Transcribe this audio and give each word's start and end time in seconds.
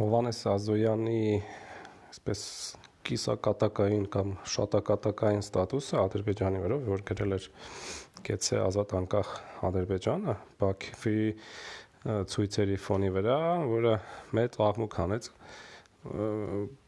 Հովանես 0.00 0.38
Ազոյանի 0.48 1.22
այսպես 2.08 2.42
կիսակատակային 3.04 4.06
կամ 4.14 4.30
շատակատակային 4.48 5.42
ստատուսը 5.44 5.98
Ադրբեջանի 6.00 6.62
վրա, 6.62 6.78
որ 6.86 7.02
գրել 7.10 7.36
էր 7.36 7.48
Գեցե 8.24 8.60
ազատ 8.64 8.94
անկախ 8.96 9.34
Ադրբեջանը, 9.68 10.36
Բաքվի 10.62 11.26
ցույցերի 12.32 12.78
ֆոնի 12.86 13.12
վրա, 13.18 13.36
որը 13.74 13.94
մեծ 14.40 14.58
աղմուկ 14.70 14.98
հանեց 15.02 15.30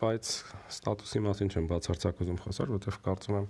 բայց 0.00 0.32
ստատուսի 0.72 1.24
մասին 1.28 1.52
չեմ 1.52 1.68
բացարձակ 1.68 2.24
ուզում 2.24 2.42
խոսալ, 2.46 2.72
որովհետև 2.72 3.00
կարծում 3.12 3.40
եմ 3.42 3.48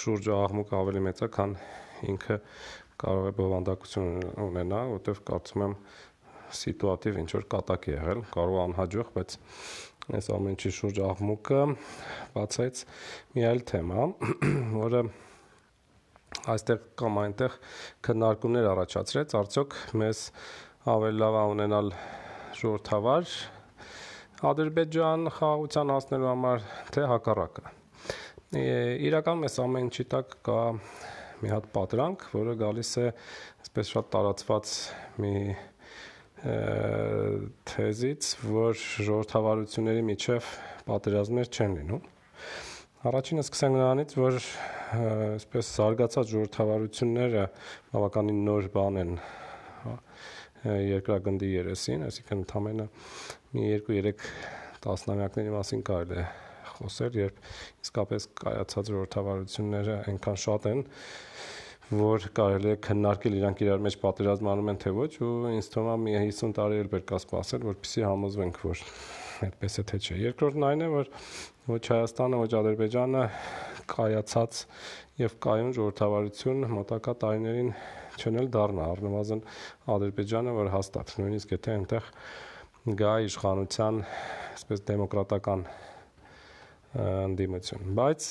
շուրջը 0.00 0.36
աղմուկը 0.40 0.78
ավելի 0.80 1.02
մեծ 1.06 1.22
է, 1.22 1.28
քան 1.38 1.54
ինքը 2.10 2.42
կարող 3.00 3.28
է 3.30 3.34
բովանդակություն 3.38 4.10
ունենա, 4.50 4.80
որովհետև 4.90 5.22
կարծում 5.30 5.64
եմ 5.68 5.76
սիտուատիվ 6.60 7.18
ինչ 7.22 7.30
որ 7.36 7.46
կատակ 7.54 7.88
է 7.90 7.94
եղել, 7.94 8.22
կարող 8.34 8.60
անհաջող, 8.64 9.10
բայց 9.16 9.36
այս 10.10 10.30
ամեն 10.34 10.56
ինչի 10.56 10.72
շուրջ 10.80 11.00
աղմուկը 11.06 11.60
բացայց 12.34 12.82
մի 13.36 13.46
այլ 13.50 13.62
թեմա, 13.70 14.08
որը 14.80 15.04
այստեղ 16.54 16.82
կամ 17.00 17.22
այնտեղ 17.24 17.56
քննարկումներ 18.06 18.68
առաջացրեց, 18.74 19.38
արդյոք 19.40 19.78
մեզ 20.00 20.26
ավելի 20.90 21.20
լավ 21.20 21.40
ունենալ 21.54 21.94
ժողովրդավար 22.60 23.34
Ադրբեջան 24.40 25.26
խաղաղության 25.36 25.90
հասնելու 25.92 26.28
համար 26.30 26.62
թե 26.96 27.02
հակառակը։ 27.10 27.72
Իրականում 29.10 29.42
այս 29.46 29.56
ամեն 29.64 29.84
ինչի 29.90 30.06
տակ 30.14 30.30
կա 30.48 30.62
մի 31.42 31.50
հատ 31.52 31.66
պատրանք, 31.74 32.24
որը 32.32 32.54
գալիս 32.62 32.92
է 33.02 33.04
այսպես 33.10 33.92
շատ 33.94 34.08
տարածված 34.14 34.72
մի 35.20 35.34
թեզից, 36.40 38.28
որ 38.48 38.78
ժողովրդավարությունների 38.80 40.04
միջև 40.08 40.50
պատերազմներ 40.86 41.50
չեն 41.52 41.74
լինում։ 41.80 42.06
Առաջինը 43.10 43.42
սկսենք 43.44 43.76
նրանից, 43.76 44.14
որ 44.20 44.38
այսպես 45.00 45.72
զարգացած 45.76 46.32
ժողովրդավարությունները 46.34 47.44
բավականին 47.92 48.40
նոր 48.48 48.70
բան 48.74 49.00
են 49.00 49.12
երկրագնդի 50.90 51.50
երեսին, 51.54 52.06
այսինքն 52.08 52.40
ընդամենը 52.40 52.86
մի 53.56 53.68
2-3 53.88 54.26
տասնամյակների 54.84 55.54
մասին 55.56 55.84
կարելի 55.90 56.20
է 56.20 56.26
խոսել, 56.80 57.16
երբ 57.20 57.40
իսկապես 57.84 58.26
կայացած 58.40 58.90
ժողովրդավարությունները 58.94 59.96
այնքան 60.10 60.38
շատ 60.44 60.68
են, 60.70 60.84
որ 61.90 62.28
կարելի 62.38 62.70
է 62.70 62.76
քննարկել 62.86 63.36
իրանք 63.40 63.60
իրար 63.64 63.80
մեջ 63.82 63.94
պատերազմ 63.98 64.48
անում 64.52 64.68
են 64.70 64.76
թե 64.82 64.90
ոչ 64.94 65.08
ու 65.26 65.30
ինձ 65.50 65.68
թվում 65.74 65.88
է 65.90 65.94
մի 66.04 66.12
50 66.20 66.52
տարի 66.58 66.76
էլ 66.82 66.90
պետք 66.92 67.10
է 67.10 67.18
սպասել 67.18 67.64
որպեսզի 67.66 68.04
համոզվենք 68.06 68.60
որ 68.62 68.82
այդպես 69.46 69.78
է 69.80 69.84
թե 69.90 69.98
չէ 69.98 70.18
երկրորդն 70.20 70.66
այն 70.68 70.84
է 70.86 70.88
որ 70.92 71.10
ոչ 71.70 71.82
Հայաստանը 71.90 72.40
ոչ 72.40 72.50
Ադրբեջանը 72.60 73.24
կայացած 73.90 74.60
եւ 75.20 75.34
կայուն 75.46 75.72
ժողովրդավարություն 75.80 76.62
մոտակա 76.76 77.14
տարիներին 77.24 77.72
չեն 78.20 78.38
էլ 78.40 78.50
դառնա 78.54 78.86
առնվազն 78.94 79.42
Ադրբեջանը 79.96 80.54
որ 80.60 80.70
հաստատ 80.76 81.14
նույնիսկ 81.20 81.56
եթե 81.56 81.74
այնտեղ 81.74 82.12
գա 83.00 83.16
իշխանության 83.26 83.98
այսպես 84.06 84.84
դեմոկրատական 84.92 85.66
ընդդիմություն 87.00 87.92
բայց 87.98 88.30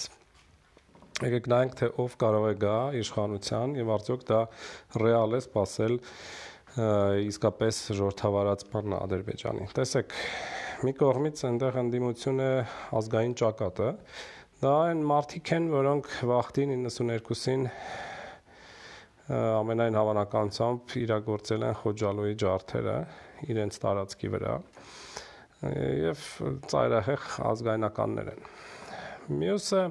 եկեք 1.26 1.48
նայենք 1.52 1.74
թե 1.80 1.90
ով 2.00 2.14
կարող 2.22 2.46
է 2.50 2.54
գա 2.62 2.78
իշխանության 3.00 3.74
եւ 3.80 3.92
արդյոք 3.96 4.26
դա 4.30 4.40
ռեալ 5.04 5.36
է 5.36 5.42
սпасել 5.44 5.96
իսկապես 6.80 7.80
ժողովրդավարացման 7.98 8.96
Ադրբեջանի։ 9.00 9.66
Տեսեք, 9.76 10.14
մի 10.86 10.94
կողմից 11.00 11.42
այնտեղ 11.50 11.80
ընդդիմությունը 11.82 12.50
ազգային 13.00 13.34
ճակատը, 13.42 13.90
դա 14.62 14.76
այն 14.90 15.02
մարդիկ 15.10 15.52
են, 15.58 15.68
որոնք 15.74 16.12
վախտին 16.30 16.76
92-ին 16.78 17.66
ամենայն 19.30 20.00
հավանականությամբ 20.00 20.96
իրագործել 21.04 21.66
են 21.68 21.76
Խոջալոյի 21.84 22.38
ջարդերը 22.44 22.98
իրենց 23.54 23.82
տարածքի 23.84 24.32
վրա 24.36 24.56
եւ 26.00 26.26
ծայրահեղ 26.72 27.28
ազգայնականներ 27.50 28.32
են։ 28.34 28.50
Մյուսը 29.40 29.82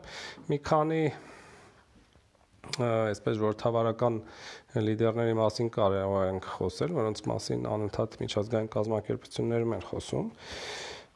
մի 0.51 0.59
քանի 0.67 1.03
մի 1.05 1.28
այսպես 2.77 3.39
ժողովրդավարական 3.41 4.19
լիդերների 4.85 5.35
մասին 5.39 5.71
կարող 5.75 6.17
ենք 6.29 6.49
խոսել, 6.59 6.95
որոնց 6.99 7.23
մասին 7.31 7.67
անընդհատ 7.73 8.17
միջազգային 8.23 8.71
կազմակերպություններում 8.75 9.75
են 9.79 9.85
խոսում, 9.89 10.29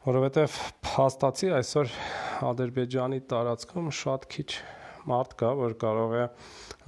որովհետև 0.07 0.59
փաստացի 0.89 1.51
այսօր 1.59 1.93
Ադրբեջանի 2.53 3.21
տարածքում 3.33 3.91
շատ 4.03 4.29
քիչ 4.33 4.49
մարդ 5.13 5.37
կա, 5.39 5.51
որ 5.59 5.77
կարող 5.83 6.17
է 6.19 6.25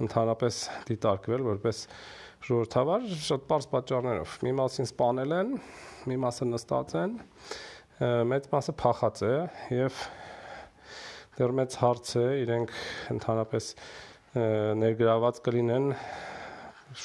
ընդհանրապես 0.05 0.59
դիտարկվել 0.89 1.45
որպես 1.45 1.79
ժողովրդավար 2.45 3.07
շատ 3.25 3.45
པարզ 3.45 3.67
պատճառներով։ 3.71 4.35
Մի 4.45 4.53
մասին 4.59 4.89
սպանել 4.89 5.35
են, 5.35 5.55
մի 6.11 6.17
մասը 6.25 6.47
նստած 6.51 6.95
են, 7.01 7.15
մեծ 8.31 8.49
մասը 8.51 8.75
փախած 8.81 9.23
է 9.25 9.35
եւ 9.75 10.03
դեռ 11.35 11.55
մեծ 11.59 11.77
հարց 11.81 12.11
է, 12.19 12.25
իրենք 12.43 12.75
ընդհանրապես 13.15 13.69
ներգրաված 14.35 15.41
կլինեն 15.45 15.87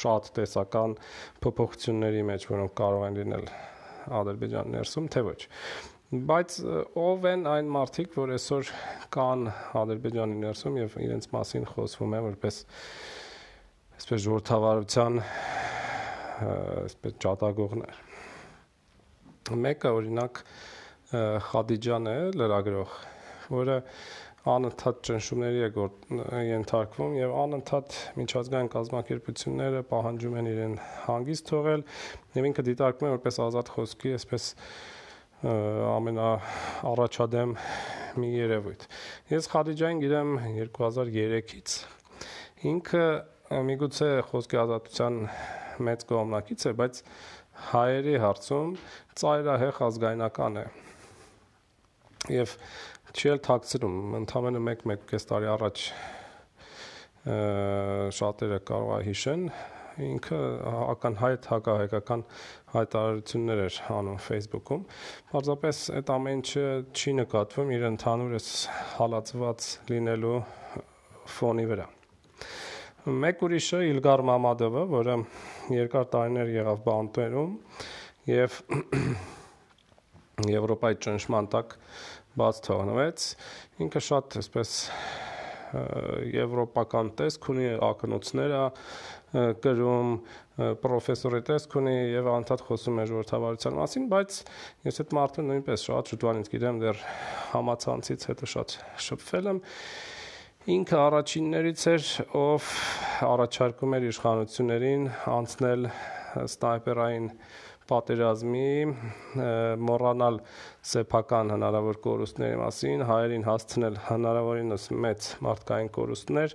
շատ 0.00 0.30
տեսական 0.36 0.96
փոփոխությունների 1.44 2.22
մեջ, 2.30 2.46
որոնք 2.50 2.74
կարող 2.80 3.06
են 3.06 3.18
լինել 3.20 3.46
Ադրբեջանի 4.20 4.74
ներսում, 4.74 5.08
թե 5.14 5.22
ոչ։ 5.26 5.40
Բայց 6.10 6.54
ով 6.98 7.26
են 7.30 7.46
այն 7.46 7.68
մարդիկ, 7.70 8.14
որ 8.18 8.32
այսօր 8.34 8.70
կան 9.14 9.44
Ադրբեջանի 9.78 10.38
ներսում 10.42 10.78
եւ 10.80 10.96
իրենց 11.06 11.28
մասին 11.36 11.66
խոսվում 11.70 12.16
է 12.18 12.22
որպես 12.26 12.58
այսպես 14.00 14.24
ժողովրդավարության 14.26 15.20
այսպես 16.40 17.16
ճատագողներ։ 17.24 18.02
Մեկը 19.60 19.92
օրինակ 20.00 20.42
Խադիջան 21.50 22.10
է 22.10 22.18
լրագրող, 22.38 22.92
որը 23.50 23.76
անընդհատ 24.48 25.00
ճնշումների 25.04 25.64
է 25.66 26.40
ենթարկվում 26.48 27.16
եւ 27.18 27.32
անընդհատ 27.42 27.96
միջազգային 28.20 28.70
կազմակերպությունները 28.72 29.82
պահանջում 29.90 30.36
են 30.40 30.48
իրեն 30.52 30.76
հանգիստ 31.04 31.46
թողել 31.50 31.84
եւ 32.38 32.48
ինքը 32.50 32.64
դիտարկվում 32.70 33.10
է 33.10 33.12
որպես 33.18 33.40
ազատ 33.46 33.72
խոսքի, 33.74 34.14
այսպես 34.16 34.46
ամենա 35.40 36.30
առաջադեմ 36.88 37.54
մի 38.20 38.30
երևույթ։ 38.38 38.86
Ես 39.32 39.50
Խադիջային 39.52 40.00
գիտեմ 40.04 40.32
2003-ից։ 40.72 41.76
Ինքը 42.70 43.04
միգուցե 43.70 44.10
խոսքի 44.30 44.60
ազատության 44.64 45.20
մեծ 45.84 46.04
կողմնակից 46.10 46.66
է, 46.70 46.72
բայց 46.80 47.02
հայերի 47.70 48.16
հարցում 48.24 48.74
ծայրահեղ 49.20 49.80
ազգայնական 49.86 50.60
է։ 50.60 50.66
Եվ 52.30 52.52
չի 53.16 53.34
էլ 53.34 53.42
թաքցնում, 53.46 53.98
ընդամենը 54.20 54.64
1-1.5 54.70 55.28
տարի 55.30 55.50
առաջ 55.56 55.84
շատերը 58.16 58.58
կարող 58.70 58.92
է 58.96 59.04
հիշեն, 59.10 59.42
ինքը 60.00 60.40
ակնհայտ 60.94 61.48
հակահայկական 61.50 62.22
հայտարարություններ 62.74 63.62
էր 63.66 63.78
անում 63.96 64.20
Facebook-ում։ 64.24 64.84
Պարզապես 65.32 65.80
այդ 66.00 66.12
ամեն 66.16 66.40
ինչը 66.40 66.66
չի 66.96 67.14
նկատվում 67.20 67.72
իր 67.76 67.86
ընդհանուր 67.90 68.36
այս 68.38 68.50
հալածված 68.96 69.68
լինելու 69.90 70.36
ֆոնի 71.36 71.66
վրա։ 71.72 71.88
Մեկ 73.20 73.44
ուրիշը 73.46 73.78
Իլգար 73.90 74.22
Մամադովը, 74.28 74.86
որը 74.90 75.18
երկար 75.72 76.08
տարիներ 76.14 76.50
եղավ 76.52 76.80
բանտերում 76.86 77.52
եւ 78.30 78.58
Եվրոպայի 80.56 80.96
ճնշման 81.04 81.48
տակ 81.52 81.74
բաց 82.38 82.60
թողնվեց։ 82.66 83.26
Ինքը 83.86 84.02
շատ 84.10 84.38
այսպես 84.40 84.74
եվրոպական 86.34 87.10
տեսք 87.18 87.48
ունի, 87.52 87.66
ակնոցները 87.86 88.62
գրում, 89.64 90.14
պրոֆեսորի 90.82 91.40
տեսք 91.46 91.76
ունի 91.80 91.96
եւ 92.10 92.30
անդադ 92.34 92.64
խոսում 92.66 92.98
է 92.98 93.04
ժողովրդավարության 93.10 93.76
մասին, 93.78 94.06
բայց 94.10 94.38
ես 94.90 95.02
այդ 95.04 95.14
մարդը 95.20 95.44
նույնպես 95.46 95.84
շատ 95.86 96.10
շուտվանից 96.10 96.50
գիտեմ, 96.54 96.80
դեռ 96.82 97.04
համացանցից 97.54 98.26
հետո 98.30 98.50
շատ 98.54 98.76
շփվել 99.06 99.50
եմ 99.54 99.62
ինքը 100.70 100.96
առաջիններից 101.00 101.84
էր, 101.94 102.08
ով 102.36 102.72
առաջարկում 103.30 103.94
էր 103.96 104.08
իշխանություններին 104.10 105.06
անցնել 105.38 105.86
սնայպերային 106.36 107.28
պատերազմի 107.90 108.68
մոռանալ 109.82 110.38
սեփական 110.92 111.50
հնարավոր 111.56 111.98
կորուստների 112.04 112.60
մասին, 112.60 113.04
հայերին 113.08 113.46
հասցնել 113.48 113.98
հնարավորինս 114.06 114.86
մեծ 115.06 115.28
մարդկային 115.46 115.90
կորուստներ 115.96 116.54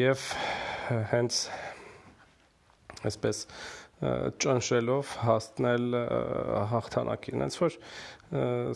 եւ 0.00 0.26
հենց 1.12 1.40
այսպես 3.10 3.46
ճնշելով 4.42 5.14
հասնել 5.22 5.96
հաղթանակին։ 6.72 7.44
Հենց 7.44 7.56
որ 7.62 7.78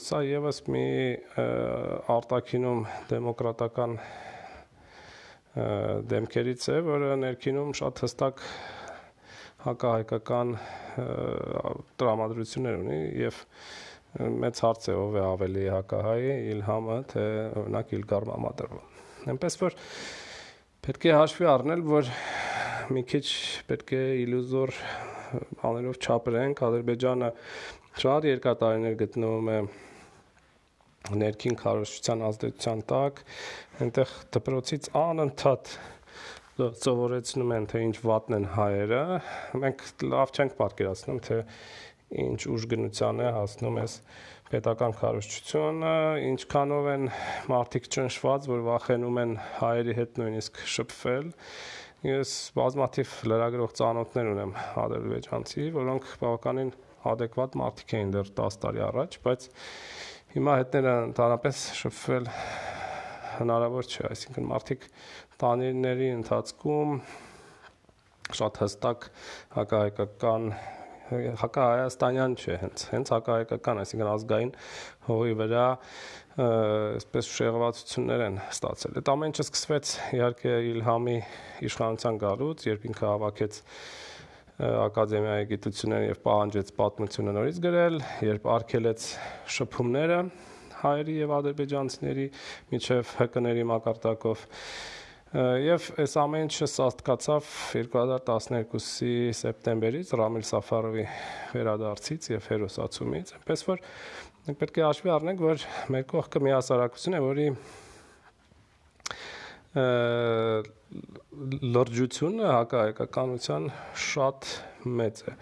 սա 0.05 0.23
եւս 0.25 0.61
մի 0.71 0.87
արտակինում 2.15 2.83
դեմոկրատական 3.11 3.99
դեմքերից 6.13 6.67
է, 6.71 6.79
որը 6.87 7.15
ներքինում 7.25 7.73
շատ 7.81 8.03
հստակ 8.05 8.45
հակահայկական 9.67 10.55
տրամադրություններ 11.99 12.79
ունի 12.79 12.99
եւ 13.25 13.41
մեծ 14.19 14.61
հարց 14.65 14.87
է 14.89 14.95
ով 14.99 15.17
է 15.19 15.25
ավելի 15.29 15.65
հակահայ 15.75 16.37
Իլհամը 16.53 16.97
թե 17.13 17.25
օրինակ 17.63 17.93
Իլգար 17.99 18.27
Մամադովը։ 18.29 18.81
Այնպես 19.35 19.59
որ 19.63 19.77
պետք 20.87 21.09
է 21.09 21.13
հաշվի 21.19 21.49
առնել, 21.53 21.83
որ 21.89 22.13
մի 22.95 23.03
քիչ 23.11 23.27
պետք 23.69 23.93
է 23.99 24.03
իլյուզոր 24.23 24.75
աներով 25.69 25.99
չապրենք, 26.01 26.63
Ադրբեջանը 26.69 27.31
շատ 27.99 28.29
երկար 28.31 28.59
տարիներ 28.63 28.97
գտնվում 29.03 29.53
է 29.53 29.59
ներքին 31.19 31.57
քարոշչության 31.59 32.25
ազդեցության 32.29 32.83
տակ, 32.89 33.21
այնտեղ 33.85 34.15
դպրոցից 34.39 34.89
անընդհատ 35.03 35.73
սովորեցնում 36.59 37.53
են 37.55 37.67
թե 37.71 37.81
ինչ 37.87 37.97
վատն 38.03 38.37
են 38.39 38.47
հայերը, 38.57 39.03
մենք 39.63 39.83
լավ 40.11 40.33
չենք 40.35 40.57
պատկերացնում 40.59 41.21
թե 41.29 41.37
ինչ 42.25 42.41
ուժգնության 42.51 43.21
է 43.23 43.29
հասնում 43.37 43.79
այս 43.83 43.95
պետական 44.49 44.95
քարոշչությունը, 44.99 45.93
ինչքանով 46.33 46.89
են 46.95 47.05
մարդիկ 47.53 47.89
ճնշված, 47.95 48.49
որ 48.49 48.65
վախենում 48.69 49.21
են 49.23 49.35
հայերի 49.59 49.97
հետ 49.99 50.19
նույնիսկ 50.23 50.61
շփվել։ 50.75 51.31
Ես 52.09 52.33
բազմաթիվ 52.59 53.15
լրագրող 53.29 53.75
ծանոթներ 53.79 54.33
ունեմ 54.33 54.57
ադրբեջանցի, 54.83 55.69
որոնք 55.79 56.11
բավականին 56.23 56.73
adekvat 57.13 57.59
մարդիկ 57.59 57.95
էին 57.99 58.15
դեռ 58.15 58.33
10 58.41 58.59
տարի 58.65 58.85
առաջ, 58.89 59.21
բայց 59.27 59.49
հիմա 60.35 60.59
հետները 60.63 60.95
ընդհանրապես 61.09 61.63
շփվել 61.83 62.33
հնարավոր 63.39 63.89
չէ, 63.89 64.05
այսինքն 64.13 64.49
մարդիկ 64.53 64.89
տանիների 65.43 66.11
ընթացքում 66.19 66.99
շատ 68.39 68.61
հստակ 68.65 69.07
հակահայկական 69.57 70.51
հակահայաստանյան 71.09 72.35
չէ 72.37 72.57
հենց 72.63 72.83
հենց 72.93 73.13
հակահայկական 73.15 73.79
այսինքն 73.83 74.11
ազգային 74.13 74.51
հողի 75.09 75.37
վրա 75.39 75.67
այսպես 76.39 77.31
շեղվածություններ 77.39 78.25
են 78.27 78.37
ստացել 78.45 78.99
այդ 79.01 79.11
ամեն 79.15 79.33
ինչը 79.33 79.47
սկսվեց 79.47 79.95
իհարկե 80.19 80.53
Իլհամի 80.73 81.17
իշխանության 81.69 82.21
գալուց 82.25 82.67
երբ 82.69 82.87
ինքը 82.91 83.09
հավաքեց 83.09 83.59
ակադեմիայի 84.59 85.49
գիտությունները 85.55 86.11
եւ 86.13 86.21
պահանջեց 86.29 86.71
պատմությունը 86.79 87.35
նորից 87.39 87.59
գրել 87.65 87.99
երբ 88.29 88.49
արգելեց 88.59 89.09
շփումները 89.59 90.21
հայերի 90.83 91.19
եւ 91.23 91.35
ադրբեջանցիների 91.39 92.29
միջև 92.75 93.17
ՀԿ-ների 93.29 93.67
մակարդակով 93.73 94.47
Եվ 95.29 95.87
այս 96.01 96.15
ամեն 96.23 96.47
ինչը 96.47 96.67
սաստկացավ 96.73 97.49
2012-ի 97.77 99.11
սեպտեմբերից 99.37 100.13
Ռամիլ 100.17 100.45
Սաֆարովի 100.49 101.05
վերադարձից 101.53 102.29
եւ 102.33 102.47
հերոսացումից, 102.49 103.33
այնպես 103.37 103.65
որ 103.69 103.83
մենք 104.47 104.63
պետք 104.63 104.81
է 104.81 104.87
հաշվի 104.87 105.13
առնենք, 105.19 105.43
որ 105.45 105.67
մեր 105.93 106.07
կողքը 106.15 106.43
միասարակություն 106.49 107.19
է, 107.19 107.21
որի 107.27 107.47
լրջությունը 111.77 112.49
հակահայկականության 112.55 113.69
շատ 114.09 114.49
մեծ 115.03 115.23
է։ 115.29 115.37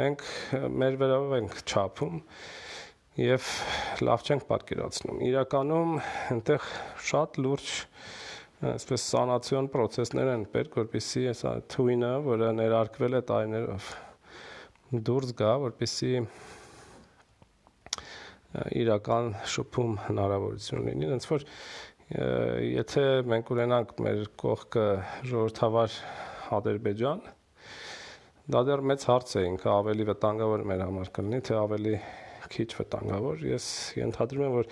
Մենք 0.00 0.26
մեր 0.80 0.98
վերով 1.04 1.36
ենք 1.38 1.54
չափում 1.70 2.18
եւ 3.18 3.46
լավ 4.06 4.22
չենք 4.26 4.44
պատկերացնում։ 4.50 5.22
Իրականում 5.26 5.96
այնտեղ 6.36 6.68
շատ 7.10 7.40
լուրջ 7.42 7.72
այսպես 8.70 9.04
սանացիոն 9.10 9.68
process-ներ 9.72 10.30
են 10.34 10.46
պետք, 10.52 10.78
որպեսզի 10.82 11.22
հեսա 11.30 11.52
թույնը, 11.72 12.12
որը 12.26 12.50
ներարկվել 12.60 13.16
է 13.16 13.20
տարիներով 13.30 13.90
դուրս 15.08 15.34
գա, 15.40 15.52
որպեսզի 15.64 16.12
իրական 18.80 19.32
շփում 19.48 19.92
հնարավորություն 20.08 20.86
լինի, 20.88 21.10
հենց 21.14 21.28
որ 21.30 21.44
եթե 22.66 23.04
մենք 23.30 23.52
ունենանք 23.54 23.92
մեր 24.06 24.24
կողքը 24.42 24.86
ժողովրդավար 25.30 25.98
Ադրբեջան, 26.58 27.20
դա 28.50 28.64
դեռ 28.66 28.82
մեծ 28.90 29.04
հարց 29.06 29.36
է, 29.38 29.44
ինքը 29.52 29.70
ավելի 29.76 30.06
վտանգավոր 30.10 30.64
մեր 30.66 30.82
համար 30.88 31.12
կլինի, 31.14 31.40
թե 31.46 31.58
ավելի 31.60 31.94
քիչ 32.50 32.68
վտանգավոր։ 32.80 33.44
Ես 33.50 33.66
ենթադրում 34.00 34.46
եմ, 34.46 34.54
որ 34.60 34.70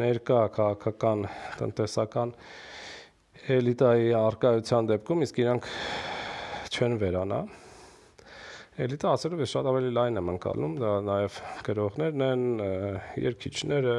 ներկա 0.00 0.40
քաղաքական, 0.56 1.26
տնտեսական 1.60 2.34
էլիտայի 3.56 4.12
արկայության 4.20 4.88
դեպքում 4.90 5.26
իսկ 5.26 5.42
իրանք 5.44 5.68
չեն 6.70 6.96
վերանա 7.00 7.40
էլիտա 8.80 9.10
ասելով 9.16 9.42
ես 9.42 9.52
շատ 9.56 9.66
ավելի 9.70 9.90
լայն 9.96 10.20
եմ 10.20 10.28
անցալում 10.34 10.74
դա 10.80 10.92
նաև 11.08 11.38
գրողներն 11.66 12.22
են 12.26 12.44
երկիչները 13.24 13.96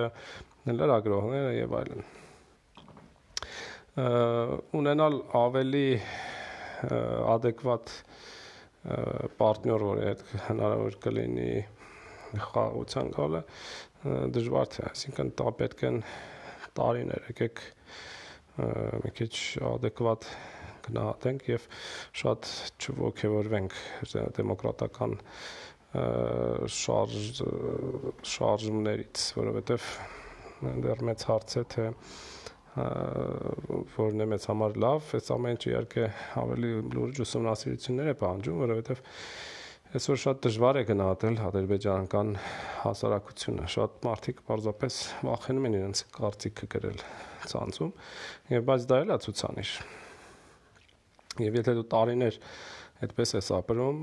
լրագրողները 0.72 1.52
եւ 1.58 1.76
այլն 1.82 2.08
ունենալ 4.80 5.20
ավելի 5.42 5.86
adekvat 7.36 7.92
պարտներ, 9.38 9.84
որի 9.92 10.08
հետ 10.08 10.22
հնարավոր 10.48 10.96
կլինի 11.04 11.52
խաղաղության 12.40 13.12
գալը 13.18 13.42
դժվար 14.36 14.72
թե, 14.76 14.86
այսինքն 14.92 15.32
դա 15.42 15.54
պետք 15.62 15.84
են 15.90 16.00
տարիներ, 16.78 17.28
եկեք 17.32 17.62
մի 19.04 19.12
քիչ 19.18 19.34
adekvat 19.72 20.28
գնահատենք 20.88 21.50
եւ 21.52 21.68
շատ 22.22 22.50
չողքեվորվենք 22.82 23.76
դեմոկրատական 24.38 25.18
շարժ 26.72 27.42
շարժումներից, 28.32 29.24
որովհետեւ 29.38 29.88
դեռ 30.86 31.04
մեծ 31.10 31.26
հարց 31.30 31.58
է 31.62 31.64
թե 31.76 31.88
որն 33.98 34.24
է 34.24 34.28
մեծ 34.32 34.46
համար 34.48 34.78
լավ, 34.80 35.10
այս 35.18 35.32
ամեն 35.36 35.58
ինչը 35.58 35.72
իհարկե 35.72 36.06
ավելի 36.40 36.70
լուրջ 36.96 37.18
ուսումնասիրություններ 37.26 38.12
է 38.12 38.16
պահանջում, 38.22 38.62
որովհետեւ 38.64 39.02
այսօր 39.92 40.20
շատ 40.22 40.38
դժվար 40.46 40.78
է 40.80 40.82
գնահատել 40.88 41.40
ադրբեջանական 41.50 42.30
հասարակությունը։ 42.82 43.66
Շատ 43.74 43.96
մարդիկ 44.06 44.38
պարզապես 44.48 45.00
վախենում 45.28 45.66
են 45.68 45.74
իրենց 45.80 46.04
կարծիքը 46.16 46.68
գրել 46.76 47.02
ցանցում, 47.52 47.92
եւ 48.56 48.64
բայց 48.70 48.86
դա 48.88 49.00
էլ 49.04 49.12
է 49.12 49.18
ցուցանիշ։ 49.26 49.74
Եվ 51.44 51.58
եթե 51.60 51.76
դու 51.76 51.86
տարիներ 51.92 52.38
այդպես 53.04 53.36
ես 53.36 53.52
ապրում, 53.58 54.00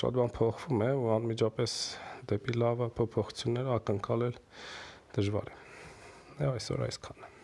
շատ 0.00 0.16
բան 0.20 0.32
փոխվում 0.38 0.84
է 0.86 0.90
ու 1.00 1.10
անմիջապես 1.18 1.74
դեպի 2.32 2.56
լավը 2.64 2.88
փոփոխությունները 2.96 3.76
ակնկալել 3.76 4.40
դժվար 5.18 5.52
է։ 5.52 5.60
Եվ 6.46 6.56
այսօր 6.56 6.86
այսքանը։ 6.88 7.39